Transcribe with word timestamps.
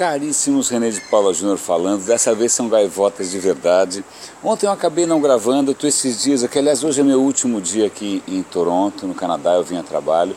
Caríssimos, 0.00 0.70
René 0.70 0.88
de 0.88 0.98
Paula 0.98 1.34
Júnior 1.34 1.58
falando, 1.58 2.06
dessa 2.06 2.34
vez 2.34 2.52
são 2.52 2.70
gaivotas 2.70 3.30
de 3.30 3.38
verdade. 3.38 4.02
Ontem 4.42 4.64
eu 4.64 4.72
acabei 4.72 5.04
não 5.04 5.20
gravando, 5.20 5.74
tô 5.74 5.86
esses 5.86 6.22
dias 6.22 6.42
aqui, 6.42 6.58
aliás 6.58 6.82
hoje 6.82 7.02
é 7.02 7.04
meu 7.04 7.20
último 7.20 7.60
dia 7.60 7.86
aqui 7.86 8.22
em 8.26 8.42
Toronto, 8.42 9.06
no 9.06 9.14
Canadá, 9.14 9.56
eu 9.56 9.62
vim 9.62 9.76
a 9.76 9.82
trabalho. 9.82 10.34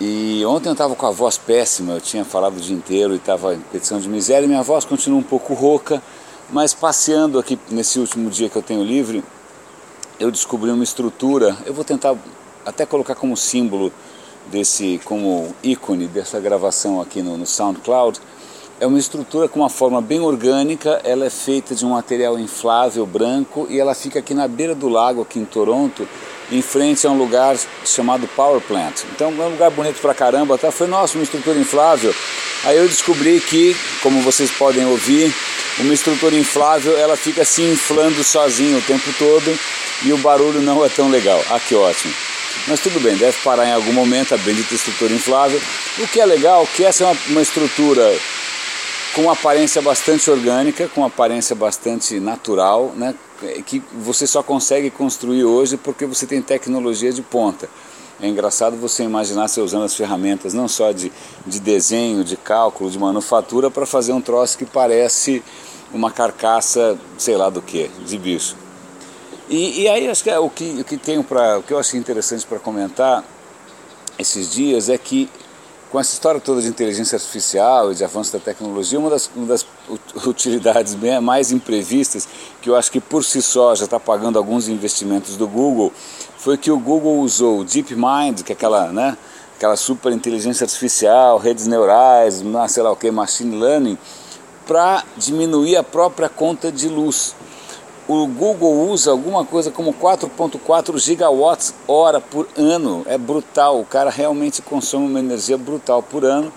E 0.00 0.44
ontem 0.46 0.68
eu 0.68 0.74
estava 0.74 0.94
com 0.94 1.04
a 1.04 1.10
voz 1.10 1.36
péssima, 1.36 1.94
eu 1.94 2.00
tinha 2.00 2.24
falado 2.24 2.56
o 2.56 2.60
dia 2.60 2.76
inteiro 2.76 3.14
e 3.14 3.16
estava 3.16 3.52
em 3.52 3.58
petição 3.58 3.98
de 3.98 4.08
miséria, 4.08 4.44
e 4.44 4.48
minha 4.48 4.62
voz 4.62 4.84
continua 4.84 5.18
um 5.18 5.24
pouco 5.24 5.54
rouca, 5.54 6.00
mas 6.48 6.72
passeando 6.72 7.40
aqui 7.40 7.58
nesse 7.68 7.98
último 7.98 8.30
dia 8.30 8.48
que 8.48 8.54
eu 8.54 8.62
tenho 8.62 8.84
livre, 8.84 9.24
eu 10.20 10.30
descobri 10.30 10.70
uma 10.70 10.84
estrutura, 10.84 11.56
eu 11.66 11.74
vou 11.74 11.82
tentar 11.82 12.14
até 12.64 12.86
colocar 12.86 13.16
como 13.16 13.36
símbolo 13.36 13.92
desse, 14.52 15.00
como 15.04 15.52
ícone 15.64 16.06
dessa 16.06 16.38
gravação 16.38 17.00
aqui 17.00 17.22
no, 17.22 17.36
no 17.36 17.44
SoundCloud, 17.44 18.20
é 18.82 18.86
uma 18.86 18.98
estrutura 18.98 19.48
com 19.48 19.60
uma 19.60 19.70
forma 19.70 20.02
bem 20.02 20.18
orgânica, 20.18 21.00
ela 21.04 21.24
é 21.24 21.30
feita 21.30 21.72
de 21.72 21.86
um 21.86 21.90
material 21.90 22.36
inflável 22.36 23.06
branco 23.06 23.64
e 23.70 23.78
ela 23.78 23.94
fica 23.94 24.18
aqui 24.18 24.34
na 24.34 24.48
beira 24.48 24.74
do 24.74 24.88
lago, 24.88 25.22
aqui 25.22 25.38
em 25.38 25.44
Toronto, 25.44 26.08
em 26.50 26.60
frente 26.60 27.06
a 27.06 27.10
um 27.12 27.16
lugar 27.16 27.56
chamado 27.84 28.26
Power 28.34 28.60
Plant. 28.60 29.04
Então 29.14 29.28
é 29.28 29.46
um 29.46 29.50
lugar 29.50 29.70
bonito 29.70 30.00
pra 30.00 30.12
caramba, 30.12 30.58
tá? 30.58 30.72
Foi, 30.72 30.88
nossa, 30.88 31.16
uma 31.16 31.22
estrutura 31.22 31.56
inflável. 31.60 32.12
Aí 32.64 32.76
eu 32.76 32.88
descobri 32.88 33.38
que, 33.38 33.76
como 34.02 34.20
vocês 34.20 34.50
podem 34.50 34.84
ouvir, 34.84 35.32
uma 35.78 35.94
estrutura 35.94 36.34
inflável 36.34 36.98
ela 36.98 37.16
fica 37.16 37.44
se 37.44 37.62
inflando 37.62 38.24
sozinha 38.24 38.76
o 38.76 38.82
tempo 38.82 39.12
todo 39.16 39.56
e 40.04 40.12
o 40.12 40.18
barulho 40.18 40.60
não 40.60 40.84
é 40.84 40.88
tão 40.88 41.08
legal. 41.08 41.40
Ah, 41.50 41.60
que 41.60 41.76
ótimo. 41.76 42.12
Mas 42.66 42.80
tudo 42.80 42.98
bem, 42.98 43.16
deve 43.16 43.38
parar 43.44 43.68
em 43.68 43.72
algum 43.72 43.92
momento 43.92 44.34
a 44.34 44.38
bendita 44.38 44.74
estrutura 44.74 45.14
inflável. 45.14 45.60
O 46.00 46.08
que 46.08 46.20
é 46.20 46.26
legal 46.26 46.64
é 46.64 46.76
que 46.76 46.84
essa 46.84 47.04
é 47.04 47.06
uma, 47.06 47.16
uma 47.28 47.42
estrutura 47.42 48.12
com 49.14 49.30
aparência 49.30 49.82
bastante 49.82 50.30
orgânica, 50.30 50.88
com 50.88 51.04
aparência 51.04 51.54
bastante 51.54 52.18
natural, 52.18 52.92
né? 52.96 53.14
que 53.66 53.82
você 53.92 54.26
só 54.26 54.42
consegue 54.42 54.90
construir 54.90 55.44
hoje 55.44 55.76
porque 55.76 56.06
você 56.06 56.26
tem 56.26 56.40
tecnologia 56.40 57.12
de 57.12 57.22
ponta. 57.22 57.68
É 58.20 58.28
engraçado 58.28 58.76
você 58.76 59.02
imaginar 59.02 59.48
você 59.48 59.60
usando 59.60 59.84
as 59.84 59.96
ferramentas 59.96 60.54
não 60.54 60.68
só 60.68 60.92
de, 60.92 61.12
de 61.44 61.58
desenho, 61.58 62.22
de 62.22 62.36
cálculo, 62.36 62.88
de 62.88 62.98
manufatura 62.98 63.70
para 63.70 63.84
fazer 63.84 64.12
um 64.12 64.20
troço 64.20 64.56
que 64.56 64.64
parece 64.64 65.42
uma 65.92 66.10
carcaça, 66.10 66.96
sei 67.18 67.36
lá 67.36 67.50
do 67.50 67.60
que, 67.60 67.88
de 68.06 68.16
bicho. 68.16 68.56
E, 69.48 69.82
e 69.82 69.88
aí 69.88 70.08
acho 70.08 70.22
que 70.22 70.30
é 70.30 70.38
o 70.38 70.48
que, 70.48 70.80
o 70.80 70.84
que 70.84 70.96
tenho 70.96 71.24
para 71.24 71.58
o 71.58 71.62
que 71.62 71.72
eu 71.72 71.78
achei 71.78 71.98
interessante 71.98 72.46
para 72.46 72.58
comentar 72.58 73.24
esses 74.18 74.50
dias 74.50 74.88
é 74.88 74.96
que 74.96 75.28
com 75.92 76.00
essa 76.00 76.14
história 76.14 76.40
toda 76.40 76.62
de 76.62 76.68
inteligência 76.68 77.16
artificial 77.16 77.92
e 77.92 77.94
de 77.94 78.02
avanço 78.02 78.32
da 78.32 78.38
tecnologia, 78.38 78.98
uma 78.98 79.10
das, 79.10 79.30
uma 79.36 79.44
das 79.44 79.66
utilidades 80.26 80.94
bem, 80.94 81.20
mais 81.20 81.52
imprevistas, 81.52 82.26
que 82.62 82.70
eu 82.70 82.74
acho 82.74 82.90
que 82.90 82.98
por 82.98 83.22
si 83.22 83.42
só 83.42 83.74
já 83.74 83.84
está 83.84 84.00
pagando 84.00 84.38
alguns 84.38 84.68
investimentos 84.68 85.36
do 85.36 85.46
Google, 85.46 85.92
foi 86.38 86.56
que 86.56 86.70
o 86.70 86.78
Google 86.78 87.18
usou 87.18 87.60
o 87.60 87.64
DeepMind, 87.64 88.42
que 88.42 88.52
é 88.52 88.54
aquela, 88.54 88.90
né, 88.90 89.18
aquela 89.54 89.76
super 89.76 90.10
inteligência 90.12 90.64
artificial, 90.64 91.36
redes 91.36 91.66
neurais, 91.66 92.42
sei 92.68 92.82
lá 92.82 92.90
o 92.90 92.96
que, 92.96 93.10
machine 93.10 93.54
learning, 93.54 93.98
para 94.66 95.04
diminuir 95.18 95.76
a 95.76 95.82
própria 95.82 96.30
conta 96.30 96.72
de 96.72 96.88
luz 96.88 97.34
o 98.08 98.26
Google 98.26 98.88
usa 98.88 99.10
alguma 99.10 99.44
coisa 99.44 99.70
como 99.70 99.92
4.4 99.92 100.98
gigawatts 100.98 101.74
hora 101.86 102.20
por 102.20 102.48
ano. 102.56 103.04
É 103.06 103.16
brutal, 103.16 103.80
o 103.80 103.84
cara 103.84 104.10
realmente 104.10 104.60
consome 104.60 105.06
uma 105.06 105.20
energia 105.20 105.56
brutal 105.56 106.02
por 106.02 106.24
ano. 106.24 106.52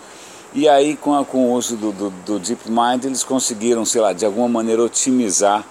E 0.54 0.70
aí, 0.70 0.96
com, 0.96 1.14
a, 1.14 1.26
com 1.26 1.50
o 1.50 1.54
uso 1.54 1.76
do, 1.76 1.92
do, 1.92 2.10
do 2.10 2.40
DeepMind, 2.40 3.04
eles 3.04 3.24
conseguiram, 3.24 3.84
sei 3.84 4.02
lá, 4.02 4.14
de 4.14 4.26
alguma 4.26 4.48
maneira 4.48 4.82
otimizar 4.82 5.66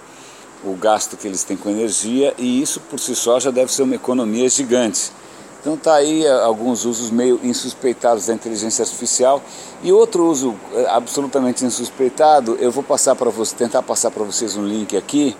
o 0.62 0.74
gasto 0.74 1.16
que 1.16 1.26
eles 1.26 1.44
têm 1.44 1.56
com 1.56 1.70
energia, 1.70 2.34
e 2.38 2.60
isso 2.60 2.80
por 2.80 2.98
si 2.98 3.14
só 3.14 3.38
já 3.38 3.50
deve 3.50 3.72
ser 3.72 3.82
uma 3.82 3.94
economia 3.94 4.48
gigante. 4.48 5.10
Então 5.64 5.78
tá 5.78 5.94
aí 5.94 6.26
eh, 6.26 6.30
alguns 6.30 6.84
usos 6.84 7.10
meio 7.10 7.40
insuspeitados 7.42 8.26
da 8.26 8.34
inteligência 8.34 8.82
artificial 8.82 9.42
e 9.82 9.90
outro 9.90 10.26
uso 10.26 10.54
eh, 10.74 10.86
absolutamente 10.90 11.64
insuspeitado, 11.64 12.58
eu 12.60 12.70
vou 12.70 12.84
passar 12.84 13.14
para 13.14 13.30
você, 13.30 13.56
tentar 13.56 13.82
passar 13.82 14.10
para 14.10 14.22
vocês 14.22 14.58
um 14.58 14.66
link 14.66 14.94
aqui 14.94 15.34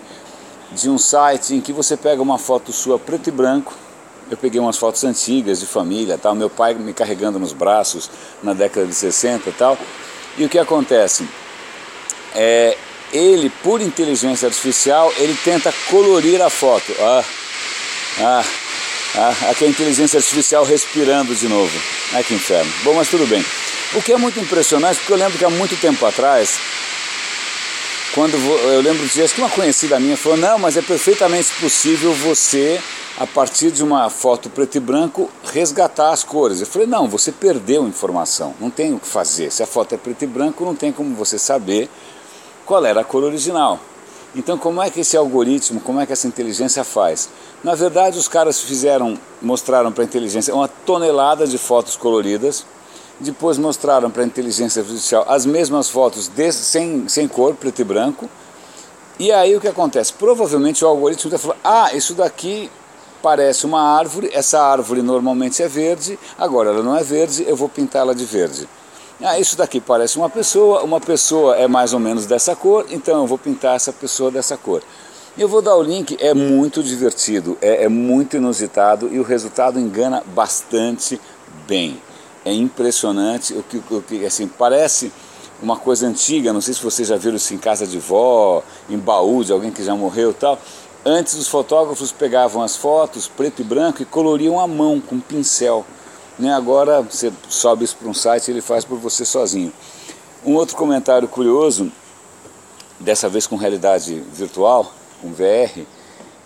de 0.71 0.89
um 0.89 0.97
site 0.97 1.53
em 1.53 1.61
que 1.61 1.71
você 1.71 1.95
pega 1.95 2.23
uma 2.23 2.39
foto 2.39 2.71
sua 2.71 2.97
preto 2.97 3.27
e 3.27 3.31
branco. 3.31 3.71
Eu 4.27 4.35
peguei 4.35 4.59
umas 4.59 4.79
fotos 4.79 5.03
antigas 5.03 5.59
de 5.59 5.67
família, 5.67 6.17
tal, 6.17 6.33
meu 6.33 6.49
pai 6.49 6.73
me 6.73 6.91
carregando 6.91 7.37
nos 7.37 7.53
braços 7.53 8.09
na 8.41 8.55
década 8.55 8.87
de 8.87 8.95
60 8.95 9.47
e 9.47 9.53
tal. 9.53 9.77
E 10.39 10.43
o 10.43 10.49
que 10.49 10.57
acontece? 10.57 11.29
É, 12.33 12.75
ele, 13.13 13.51
por 13.61 13.79
inteligência 13.79 14.47
artificial, 14.47 15.13
ele 15.17 15.37
tenta 15.43 15.71
colorir 15.91 16.41
a 16.41 16.49
foto. 16.49 16.91
Ah, 16.99 17.23
ah, 18.21 18.43
ah, 19.17 19.49
aqui 19.49 19.63
é 19.63 19.67
a 19.67 19.69
inteligência 19.69 20.17
artificial 20.17 20.63
respirando 20.63 21.33
de 21.35 21.47
novo. 21.47 21.71
Ai 22.13 22.23
que 22.23 22.33
inferno. 22.33 22.71
Bom, 22.83 22.93
mas 22.93 23.09
tudo 23.09 23.25
bem. 23.27 23.43
O 23.93 24.01
que 24.01 24.11
é 24.11 24.17
muito 24.17 24.39
impressionante, 24.39 24.97
porque 24.97 25.13
eu 25.13 25.17
lembro 25.17 25.37
que 25.37 25.45
há 25.45 25.49
muito 25.49 25.79
tempo 25.79 26.05
atrás 26.05 26.59
quando 28.15 28.37
eu 28.37 28.79
lembro 28.79 29.05
de 29.05 29.27
que 29.27 29.41
uma 29.41 29.49
conhecida 29.49 29.99
minha 29.99 30.15
falou, 30.15 30.37
não, 30.37 30.57
mas 30.57 30.77
é 30.77 30.81
perfeitamente 30.81 31.49
possível 31.59 32.13
você, 32.13 32.79
a 33.17 33.27
partir 33.27 33.71
de 33.71 33.83
uma 33.83 34.09
foto 34.09 34.49
preto 34.49 34.75
e 34.75 34.79
branco, 34.79 35.29
resgatar 35.51 36.11
as 36.11 36.23
cores. 36.23 36.61
Eu 36.61 36.65
falei, 36.65 36.87
não, 36.87 37.09
você 37.09 37.29
perdeu 37.29 37.85
informação, 37.85 38.55
não 38.57 38.69
tem 38.69 38.93
o 38.93 38.99
que 38.99 39.07
fazer. 39.07 39.51
Se 39.51 39.61
a 39.61 39.67
foto 39.67 39.95
é 39.95 39.97
preto 39.97 40.23
e 40.23 40.27
branco, 40.27 40.63
não 40.63 40.73
tem 40.73 40.93
como 40.93 41.13
você 41.13 41.37
saber 41.37 41.89
qual 42.65 42.85
era 42.85 43.01
a 43.01 43.03
cor 43.03 43.21
original. 43.21 43.81
Então, 44.35 44.57
como 44.57 44.81
é 44.81 44.89
que 44.89 44.99
esse 44.99 45.15
algoritmo, 45.15 45.79
como 45.79 46.01
é 46.01 46.05
que 46.05 46.11
essa 46.11 46.27
inteligência 46.27 46.83
faz? 46.83 47.29
Na 47.63 47.73
verdade, 47.73 48.19
os 48.19 48.27
caras 48.27 48.59
fizeram, 48.59 49.17
mostraram 49.41 49.93
para 49.93 50.03
a 50.03 50.05
inteligência 50.05 50.53
uma 50.53 50.67
tonelada 50.67 51.47
de 51.47 51.57
fotos 51.57 51.95
coloridas, 51.95 52.65
depois 53.17 53.57
mostraram 53.57 54.11
para 54.11 54.23
a 54.23 54.25
inteligência 54.25 54.81
artificial 54.81 55.25
as 55.29 55.45
mesmas 55.45 55.89
fotos 55.89 56.27
desse, 56.27 56.65
sem, 56.65 57.07
sem 57.07 57.29
cor, 57.29 57.55
preto 57.55 57.79
e 57.79 57.85
branco. 57.85 58.29
E 59.17 59.31
aí 59.31 59.55
o 59.55 59.61
que 59.61 59.69
acontece? 59.69 60.11
Provavelmente 60.11 60.83
o 60.83 60.87
algoritmo 60.89 61.33
está 61.33 61.39
falando: 61.39 61.59
ah, 61.63 61.95
isso 61.95 62.13
daqui 62.13 62.69
parece 63.21 63.65
uma 63.65 63.81
árvore, 63.81 64.29
essa 64.33 64.61
árvore 64.61 65.01
normalmente 65.01 65.63
é 65.63 65.67
verde, 65.69 66.19
agora 66.37 66.71
ela 66.71 66.83
não 66.83 66.95
é 66.95 67.03
verde, 67.03 67.45
eu 67.47 67.55
vou 67.55 67.69
pintá-la 67.69 68.13
de 68.13 68.25
verde. 68.25 68.67
Ah, 69.21 69.39
isso 69.39 69.55
daqui 69.55 69.79
parece 69.79 70.17
uma 70.17 70.29
pessoa, 70.29 70.83
uma 70.83 70.99
pessoa 70.99 71.55
é 71.55 71.69
mais 71.69 71.93
ou 71.93 71.99
menos 71.99 72.25
dessa 72.25 72.53
cor, 72.53 72.85
então 72.89 73.21
eu 73.21 73.27
vou 73.27 73.37
pintar 73.37 73.75
essa 73.75 73.93
pessoa 73.93 74.29
dessa 74.29 74.57
cor. 74.57 74.83
Eu 75.37 75.47
vou 75.47 75.61
dar 75.61 75.75
o 75.75 75.81
link, 75.81 76.17
é 76.19 76.33
muito 76.33 76.83
divertido, 76.83 77.57
é, 77.61 77.85
é 77.85 77.89
muito 77.89 78.35
inusitado 78.35 79.07
e 79.11 79.17
o 79.17 79.23
resultado 79.23 79.79
engana 79.79 80.21
bastante 80.33 81.19
bem. 81.65 82.01
É 82.43 82.53
impressionante 82.53 83.53
o 83.53 83.63
que, 83.63 83.77
o 83.77 84.01
que 84.01 84.25
assim 84.25 84.47
parece 84.47 85.13
uma 85.63 85.77
coisa 85.77 86.05
antiga 86.05 86.51
não 86.51 86.59
sei 86.59 86.73
se 86.73 86.83
vocês 86.83 87.07
já 87.07 87.15
viram 87.15 87.37
isso 87.37 87.53
em 87.53 87.57
casa 87.57 87.87
de 87.87 87.97
vó 87.97 88.61
em 88.89 88.97
baú 88.97 89.45
de 89.45 89.53
alguém 89.53 89.71
que 89.71 89.83
já 89.83 89.95
morreu 89.95 90.33
tal. 90.33 90.59
Antes 91.05 91.35
os 91.35 91.47
fotógrafos 91.47 92.11
pegavam 92.11 92.61
as 92.61 92.75
fotos 92.75 93.29
preto 93.29 93.61
e 93.61 93.65
branco 93.65 94.01
e 94.01 94.05
coloriam 94.05 94.59
à 94.59 94.67
mão 94.67 94.99
com 94.99 95.21
pincel 95.21 95.85
né 96.37 96.53
agora 96.53 97.01
você 97.01 97.31
sobe 97.49 97.85
isso 97.85 97.95
para 97.97 98.07
um 98.07 98.13
site 98.13 98.47
e 98.47 98.51
ele 98.51 98.61
faz 98.61 98.83
por 98.85 98.97
você 98.97 99.23
sozinho 99.25 99.71
um 100.45 100.53
outro 100.53 100.75
comentário 100.75 101.27
curioso 101.27 101.91
dessa 102.99 103.27
vez 103.27 103.47
com 103.47 103.55
realidade 103.55 104.23
virtual 104.33 104.93
com 105.21 105.31
VR 105.31 105.85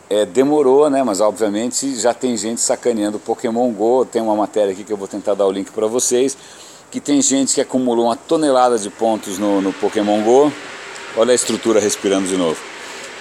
é, 0.09 0.25
demorou, 0.25 0.89
né? 0.89 1.03
Mas 1.03 1.21
obviamente 1.21 1.95
já 1.95 2.13
tem 2.13 2.35
gente 2.35 2.59
sacaneando 2.59 3.19
Pokémon 3.19 3.71
Go. 3.71 4.05
Tem 4.05 4.21
uma 4.21 4.35
matéria 4.35 4.71
aqui 4.71 4.83
que 4.83 4.91
eu 4.91 4.97
vou 4.97 5.07
tentar 5.07 5.35
dar 5.35 5.45
o 5.45 5.51
link 5.51 5.71
para 5.71 5.85
vocês. 5.85 6.35
Que 6.89 6.99
tem 6.99 7.21
gente 7.21 7.53
que 7.53 7.61
acumulou 7.61 8.05
uma 8.05 8.15
tonelada 8.15 8.79
de 8.79 8.89
pontos 8.89 9.37
no, 9.37 9.61
no 9.61 9.71
Pokémon 9.71 10.21
Go. 10.23 10.51
Olha 11.15 11.31
a 11.31 11.35
estrutura 11.35 11.79
respirando 11.79 12.27
de 12.27 12.35
novo. 12.35 12.59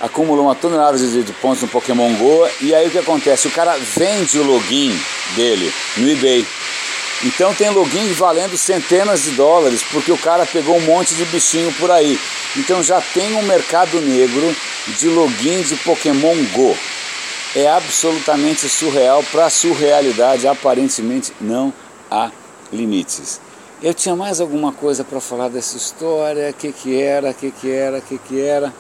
Acumulou 0.01 0.47
uma 0.47 0.55
tonelada 0.55 0.97
de, 0.97 1.23
de 1.23 1.33
pontos 1.35 1.61
no 1.61 1.69
Pokémon 1.69 2.11
Go. 2.15 2.49
E 2.63 2.75
aí 2.75 2.89
o 2.89 2.91
que 2.91 2.99
acontece? 2.99 3.49
O 3.49 3.51
cara 3.51 3.77
vende 3.77 4.39
o 4.39 4.45
login 4.45 4.99
dele 5.35 5.73
no 5.97 6.09
eBay. 6.11 6.47
Então 7.25 7.53
tem 7.53 7.69
login 7.71 8.13
valendo 8.13 8.57
centenas 8.57 9.25
de 9.25 9.33
dólares, 9.33 9.83
porque 9.91 10.13
o 10.13 10.19
cara 10.19 10.47
pegou 10.47 10.77
um 10.77 10.81
monte 10.81 11.15
de 11.15 11.25
bichinho 11.25 11.73
por 11.75 11.91
aí. 11.91 12.19
Então 12.57 12.83
já 12.83 13.01
tem 13.01 13.35
um 13.35 13.43
mercado 13.43 14.01
negro 14.01 14.55
de 14.99 15.09
login 15.09 15.63
de 15.63 15.75
Pokémon 15.77 16.37
Go. 16.53 16.77
É 17.57 17.69
absolutamente 17.69 18.69
surreal, 18.69 19.25
para 19.33 19.51
surrealidade 19.51 20.47
aparentemente 20.47 21.33
não 21.41 21.73
há 22.11 22.31
limites. 22.73 23.41
Eu 23.83 23.95
tinha 23.95 24.15
mais 24.15 24.41
alguma 24.41 24.73
coisa 24.73 25.03
para 25.03 25.21
falar 25.21 25.49
dessa 25.49 25.77
história, 25.77 26.51
o 26.51 26.53
que 26.53 26.73
que 26.73 27.01
era, 27.01 27.31
o 27.31 27.35
que 27.35 27.51
que 27.51 27.71
era, 27.71 27.99
o 27.99 28.03
que 28.03 28.19
que 28.19 28.41
era. 28.41 28.73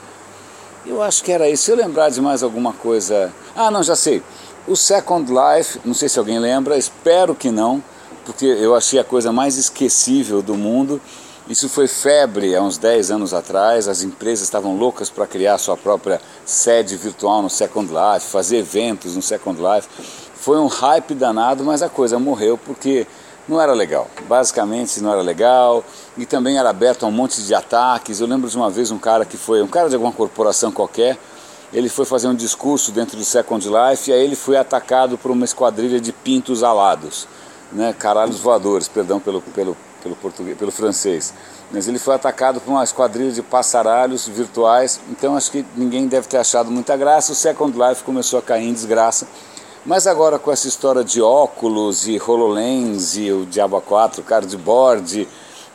Eu 0.86 1.02
acho 1.02 1.22
que 1.22 1.32
era 1.32 1.48
isso. 1.48 1.64
Se 1.64 1.70
eu 1.70 1.76
lembrar 1.76 2.08
de 2.08 2.20
mais 2.20 2.42
alguma 2.42 2.72
coisa... 2.72 3.32
Ah, 3.54 3.70
não, 3.70 3.82
já 3.82 3.94
sei. 3.94 4.22
O 4.68 4.76
Second 4.76 5.32
Life, 5.32 5.80
não 5.82 5.94
sei 5.94 6.10
se 6.10 6.18
alguém 6.18 6.38
lembra, 6.38 6.76
espero 6.76 7.34
que 7.34 7.50
não, 7.50 7.82
porque 8.26 8.44
eu 8.44 8.74
achei 8.74 8.98
a 8.98 9.04
coisa 9.04 9.32
mais 9.32 9.56
esquecível 9.56 10.42
do 10.42 10.54
mundo 10.54 11.00
Isso 11.48 11.70
foi 11.70 11.88
febre 11.88 12.54
há 12.54 12.60
uns 12.60 12.76
10 12.76 13.10
anos 13.10 13.32
atrás, 13.32 13.88
as 13.88 14.02
empresas 14.02 14.44
estavam 14.44 14.76
loucas 14.76 15.08
para 15.08 15.26
criar 15.26 15.56
sua 15.56 15.74
própria 15.74 16.20
sede 16.44 16.94
virtual 16.98 17.40
no 17.40 17.48
Second 17.48 17.90
Life, 17.90 18.26
fazer 18.26 18.58
eventos 18.58 19.16
no 19.16 19.22
Second 19.22 19.58
Life. 19.58 19.88
Foi 20.34 20.58
um 20.58 20.66
hype 20.66 21.14
danado, 21.14 21.64
mas 21.64 21.80
a 21.80 21.88
coisa 21.88 22.18
morreu 22.18 22.58
porque 22.58 23.06
não 23.48 23.58
era 23.58 23.72
legal. 23.72 24.06
Basicamente 24.28 25.00
não 25.00 25.10
era 25.10 25.22
legal 25.22 25.82
e 26.18 26.26
também 26.26 26.58
era 26.58 26.68
aberto 26.68 27.04
a 27.04 27.08
um 27.08 27.12
monte 27.12 27.40
de 27.40 27.54
ataques. 27.54 28.20
Eu 28.20 28.26
lembro 28.26 28.50
de 28.50 28.56
uma 28.58 28.68
vez 28.68 28.90
um 28.90 28.98
cara 28.98 29.24
que 29.24 29.38
foi, 29.38 29.62
um 29.62 29.66
cara 29.66 29.88
de 29.88 29.94
alguma 29.94 30.12
corporação 30.12 30.70
qualquer, 30.70 31.16
ele 31.72 31.88
foi 31.88 32.04
fazer 32.04 32.28
um 32.28 32.34
discurso 32.34 32.92
dentro 32.92 33.16
do 33.16 33.24
Second 33.24 33.66
Life 33.68 34.10
e 34.10 34.14
aí 34.14 34.24
ele 34.24 34.36
foi 34.36 34.56
atacado 34.56 35.18
por 35.18 35.30
uma 35.30 35.44
esquadrilha 35.44 36.00
de 36.00 36.12
pintos 36.12 36.62
alados, 36.62 37.28
né, 37.72 37.94
caralhos 37.98 38.40
voadores, 38.40 38.88
perdão 38.88 39.20
pelo, 39.20 39.42
pelo 39.42 39.76
pelo, 40.02 40.16
português, 40.16 40.56
pelo 40.56 40.72
francês. 40.72 41.34
Mas 41.70 41.86
ele 41.86 41.98
foi 41.98 42.14
atacado 42.14 42.60
por 42.60 42.70
uma 42.70 42.82
esquadrilha 42.82 43.30
de 43.30 43.42
passaralhos 43.42 44.26
virtuais, 44.26 45.00
então 45.10 45.36
acho 45.36 45.50
que 45.50 45.64
ninguém 45.76 46.06
deve 46.06 46.26
ter 46.26 46.38
achado 46.38 46.70
muita 46.70 46.96
graça. 46.96 47.32
O 47.32 47.34
Second 47.34 47.76
Life 47.78 48.02
começou 48.02 48.38
a 48.38 48.42
cair 48.42 48.68
em 48.68 48.72
desgraça. 48.72 49.28
Mas 49.84 50.06
agora 50.06 50.38
com 50.38 50.50
essa 50.50 50.66
história 50.66 51.04
de 51.04 51.22
óculos 51.22 52.08
e 52.08 52.20
HoloLens 52.20 53.16
e 53.16 53.30
o 53.30 53.46
Diabo 53.46 53.80
4, 53.80 54.22
cardboard 54.22 55.28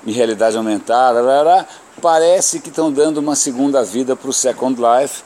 e 0.05 0.11
realidade 0.11 0.57
aumentada, 0.57 1.67
parece 2.01 2.59
que 2.59 2.69
estão 2.69 2.91
dando 2.91 3.17
uma 3.17 3.35
segunda 3.35 3.83
vida 3.83 4.15
para 4.15 4.29
o 4.29 4.33
Second 4.33 4.79
Life 4.79 5.23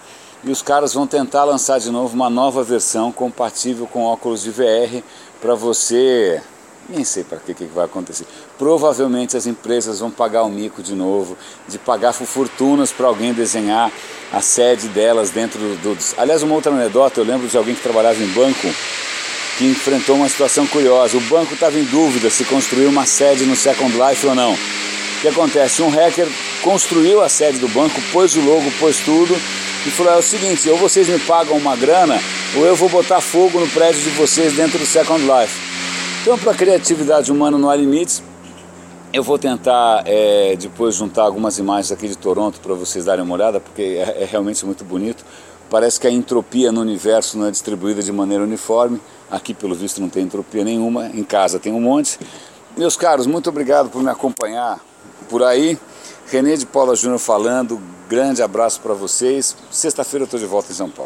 e 0.47 0.51
os 0.51 0.61
caras 0.61 0.93
vão 0.93 1.05
tentar 1.05 1.43
lançar 1.43 1.77
de 1.77 1.91
novo 1.91 2.15
uma 2.15 2.29
nova 2.29 2.63
versão 2.63 3.11
compatível 3.11 3.85
com 3.85 4.03
óculos 4.03 4.41
de 4.41 4.49
VR 4.49 5.03
para 5.41 5.53
você 5.55 6.41
nem 6.89 7.03
sei 7.03 7.25
para 7.25 7.37
que, 7.39 7.53
que 7.53 7.65
vai 7.65 7.83
acontecer. 7.83 8.25
Provavelmente 8.57 9.35
as 9.35 9.45
empresas 9.45 9.99
vão 9.99 10.09
pagar 10.09 10.43
o 10.43 10.49
mico 10.49 10.81
de 10.81 10.95
novo, 10.95 11.37
de 11.67 11.77
pagar 11.77 12.13
fortunas 12.13 12.93
para 12.93 13.07
alguém 13.07 13.33
desenhar 13.33 13.91
a 14.31 14.39
sede 14.39 14.87
delas 14.87 15.29
dentro 15.29 15.59
do, 15.59 15.95
do. 15.95 15.97
Aliás, 16.17 16.43
uma 16.43 16.55
outra 16.55 16.71
anedota, 16.71 17.19
eu 17.19 17.25
lembro 17.25 17.45
de 17.45 17.57
alguém 17.57 17.75
que 17.75 17.81
trabalhava 17.81 18.23
em 18.23 18.27
banco 18.27 18.69
que 19.57 19.65
enfrentou 19.65 20.15
uma 20.15 20.29
situação 20.29 20.65
curiosa. 20.65 21.17
O 21.17 21.21
banco 21.21 21.55
estava 21.55 21.77
em 21.77 21.83
dúvida 21.83 22.29
se 22.29 22.45
construir 22.45 22.85
uma 22.85 23.05
sede 23.05 23.43
no 23.43 23.55
Second 23.55 23.91
Life 23.91 24.25
ou 24.25 24.33
não. 24.33 24.53
O 24.53 25.21
que 25.21 25.27
acontece? 25.27 25.81
Um 25.81 25.89
hacker 25.89 26.29
construiu 26.61 27.21
a 27.21 27.27
sede 27.27 27.57
do 27.57 27.67
banco, 27.67 27.99
pôs 28.13 28.37
o 28.37 28.41
logo, 28.41 28.71
pôs 28.79 28.97
tudo 28.99 29.35
e 29.87 29.91
falou: 29.91 30.13
é 30.13 30.17
o 30.17 30.21
seguinte, 30.21 30.69
ou 30.69 30.77
vocês 30.77 31.07
me 31.07 31.19
pagam 31.19 31.55
uma 31.57 31.75
grana, 31.75 32.19
ou 32.55 32.65
eu 32.65 32.75
vou 32.75 32.89
botar 32.89 33.21
fogo 33.21 33.59
no 33.59 33.67
prédio 33.69 34.01
de 34.01 34.09
vocês 34.11 34.53
dentro 34.53 34.77
do 34.77 34.85
Second 34.85 35.21
Life. 35.21 35.57
Então, 36.21 36.37
para 36.37 36.51
a 36.51 36.55
criatividade 36.55 37.31
humana 37.31 37.57
não 37.57 37.69
há 37.69 37.75
limites. 37.75 38.21
Eu 39.13 39.23
vou 39.23 39.39
tentar 39.39 40.03
é, 40.05 40.57
depois 40.57 40.95
juntar 40.95 41.23
algumas 41.23 41.57
imagens 41.57 41.91
aqui 41.91 42.07
de 42.07 42.17
Toronto 42.17 42.59
para 42.59 42.73
vocês 42.73 43.05
darem 43.05 43.23
uma 43.23 43.33
olhada, 43.33 43.61
porque 43.61 43.81
é, 43.81 44.23
é, 44.23 44.27
realmente 44.29 44.65
muito 44.65 44.83
bonito. 44.83 45.23
Parece 45.69 45.99
que 45.99 46.05
a 46.05 46.11
entropia 46.11 46.71
no 46.71 46.81
universo 46.81 47.37
não 47.37 47.47
é 47.47 47.51
distribuída 47.51 48.03
de 48.03 48.11
maneira 48.11 48.43
uniforme. 48.43 48.99
Aqui, 49.31 49.53
pelo 49.53 49.73
visto, 49.73 50.01
não 50.01 50.09
tem 50.09 50.23
entropia 50.23 50.63
nenhuma. 50.63 51.07
Em 51.07 51.23
casa 51.23 51.59
tem 51.59 51.71
um 51.71 51.81
monte. 51.81 52.19
Meus 52.77 52.97
caros, 52.97 53.25
muito 53.25 53.49
obrigado 53.49 53.89
por 53.89 54.03
me 54.03 54.09
acompanhar 54.09 54.79
por 55.29 55.43
aí. 55.43 55.77
René 56.29 56.57
de 56.57 56.65
Paula 56.65 56.95
Júnior 56.95 57.19
falando. 57.19 57.81
Grande 58.07 58.41
abraço 58.41 58.79
para 58.79 58.93
vocês. 58.93 59.55
Sexta-feira 59.69 60.23
eu 60.23 60.25
estou 60.25 60.39
de 60.39 60.45
volta 60.45 60.71
em 60.71 60.75
São 60.75 60.89
Paulo. 60.89 60.95